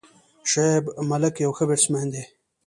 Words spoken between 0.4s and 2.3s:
شعیب ملک یو ښه بیټسمېن دئ.